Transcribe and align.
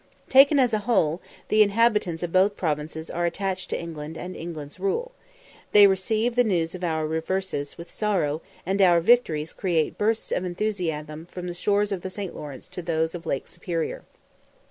Taken 0.29 0.57
as 0.57 0.73
a 0.73 0.79
whole, 0.89 1.21
the 1.49 1.61
inhabitants 1.61 2.23
of 2.23 2.31
both 2.31 2.57
provinces 2.57 3.07
are 3.11 3.27
attached 3.27 3.69
to 3.69 3.79
England 3.79 4.17
and 4.17 4.35
England's 4.35 4.79
rule; 4.79 5.11
they 5.73 5.85
receive 5.85 6.35
the 6.35 6.43
news 6.43 6.73
of 6.73 6.83
our 6.83 7.05
reverses 7.05 7.77
with 7.77 7.91
sorrow, 7.91 8.41
and 8.65 8.81
our 8.81 8.99
victories 8.99 9.53
create 9.53 9.91
a 9.93 9.97
burst 9.97 10.31
of 10.31 10.43
enthusiasm 10.43 11.27
from 11.27 11.45
the 11.45 11.53
shores 11.53 11.91
of 11.91 12.01
the 12.01 12.09
St. 12.09 12.33
Lawrence 12.35 12.67
to 12.69 12.81
those 12.81 13.13
of 13.13 13.27
Lake 13.27 13.47
Superior. 13.47 14.01